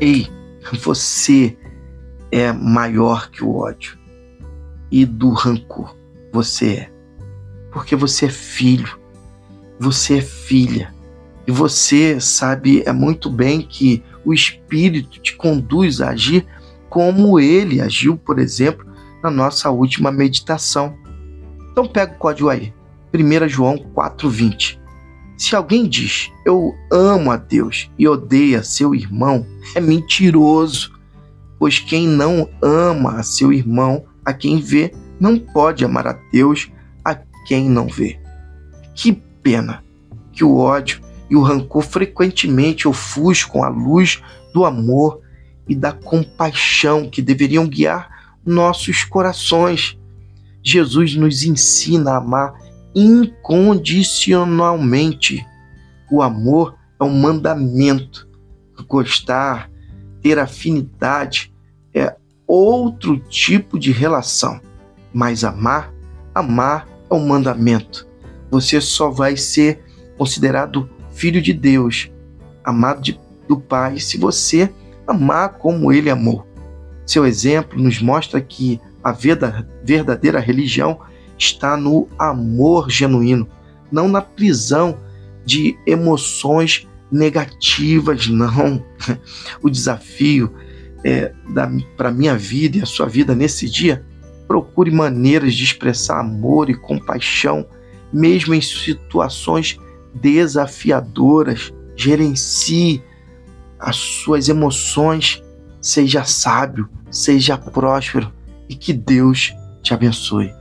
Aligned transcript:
Ei, 0.00 0.28
você 0.80 1.56
é 2.30 2.52
maior 2.52 3.30
que 3.30 3.42
o 3.42 3.56
ódio 3.56 3.98
e 4.92 5.04
do 5.04 5.30
rancor. 5.30 5.96
Você 6.32 6.66
é. 6.72 6.92
Porque 7.72 7.96
você 7.96 8.26
é 8.26 8.30
filho, 8.30 8.98
você 9.78 10.18
é 10.18 10.22
filha. 10.22 10.94
E 11.46 11.50
você 11.50 12.20
sabe 12.20 12.82
é 12.86 12.92
muito 12.92 13.28
bem 13.28 13.60
que 13.60 14.02
o 14.24 14.32
Espírito 14.32 15.18
te 15.20 15.34
conduz 15.36 16.00
a 16.00 16.10
agir 16.10 16.46
como 16.88 17.40
ele 17.40 17.80
agiu, 17.80 18.16
por 18.16 18.38
exemplo, 18.38 18.86
na 19.22 19.30
nossa 19.30 19.68
última 19.70 20.12
meditação. 20.12 20.96
Então 21.72 21.88
pega 21.88 22.12
o 22.12 22.18
código 22.18 22.48
aí. 22.48 22.72
1 23.12 23.48
João 23.48 23.78
4,20. 23.96 24.77
Se 25.38 25.54
alguém 25.54 25.88
diz 25.88 26.32
eu 26.44 26.74
amo 26.90 27.30
a 27.30 27.36
Deus 27.36 27.88
e 27.96 28.08
odeia 28.08 28.64
seu 28.64 28.92
irmão, 28.92 29.46
é 29.72 29.80
mentiroso, 29.80 30.98
pois 31.60 31.78
quem 31.78 32.08
não 32.08 32.50
ama 32.60 33.20
a 33.20 33.22
seu 33.22 33.52
irmão, 33.52 34.04
a 34.24 34.32
quem 34.32 34.60
vê, 34.60 34.92
não 35.20 35.38
pode 35.38 35.84
amar 35.84 36.08
a 36.08 36.18
Deus 36.32 36.68
a 37.04 37.14
quem 37.46 37.70
não 37.70 37.86
vê. 37.86 38.18
Que 38.96 39.12
pena 39.40 39.84
que 40.32 40.42
o 40.42 40.56
ódio 40.56 41.00
e 41.30 41.36
o 41.36 41.42
rancor 41.42 41.82
frequentemente 41.82 42.88
ofuscam 42.88 43.62
a 43.62 43.68
luz 43.68 44.20
do 44.52 44.64
amor 44.64 45.20
e 45.68 45.74
da 45.74 45.92
compaixão 45.92 47.08
que 47.08 47.22
deveriam 47.22 47.68
guiar 47.68 48.34
nossos 48.44 49.04
corações. 49.04 49.96
Jesus 50.64 51.14
nos 51.14 51.44
ensina 51.44 52.12
a 52.12 52.16
amar 52.16 52.54
incondicionalmente. 52.94 55.44
O 56.10 56.22
amor 56.22 56.78
é 57.00 57.04
um 57.04 57.18
mandamento. 57.18 58.28
Gostar, 58.86 59.70
ter 60.22 60.38
afinidade 60.38 61.52
é 61.94 62.14
outro 62.46 63.18
tipo 63.18 63.78
de 63.78 63.92
relação. 63.92 64.60
Mas 65.12 65.44
amar, 65.44 65.92
amar 66.34 66.88
é 67.10 67.14
um 67.14 67.26
mandamento. 67.26 68.06
Você 68.50 68.80
só 68.80 69.10
vai 69.10 69.36
ser 69.36 69.84
considerado 70.16 70.88
filho 71.10 71.42
de 71.42 71.52
Deus, 71.52 72.10
amado 72.64 73.02
de, 73.02 73.20
do 73.46 73.58
Pai, 73.58 73.98
se 73.98 74.16
você 74.16 74.72
amar 75.06 75.58
como 75.58 75.92
ele 75.92 76.08
amou. 76.08 76.46
Seu 77.06 77.26
exemplo 77.26 77.78
nos 77.80 78.00
mostra 78.00 78.40
que 78.40 78.80
a 79.02 79.12
verdadeira 79.12 80.38
religião 80.38 81.00
está 81.38 81.76
no 81.76 82.08
amor 82.18 82.90
genuíno, 82.90 83.48
não 83.90 84.08
na 84.08 84.20
prisão 84.20 84.98
de 85.44 85.78
emoções 85.86 86.86
negativas, 87.10 88.28
não. 88.28 88.84
O 89.62 89.70
desafio 89.70 90.52
é, 91.04 91.32
para 91.96 92.08
a 92.08 92.12
minha 92.12 92.36
vida 92.36 92.78
e 92.78 92.82
a 92.82 92.86
sua 92.86 93.06
vida 93.06 93.34
nesse 93.34 93.68
dia, 93.68 94.04
procure 94.46 94.90
maneiras 94.90 95.54
de 95.54 95.64
expressar 95.64 96.20
amor 96.20 96.70
e 96.70 96.74
compaixão, 96.74 97.66
mesmo 98.12 98.54
em 98.54 98.60
situações 98.60 99.78
desafiadoras. 100.14 101.72
Gerencie 101.94 103.02
as 103.78 103.96
suas 103.96 104.48
emoções, 104.48 105.42
seja 105.80 106.24
sábio, 106.24 106.88
seja 107.10 107.56
próspero 107.56 108.32
e 108.68 108.74
que 108.74 108.92
Deus 108.92 109.52
te 109.82 109.94
abençoe. 109.94 110.52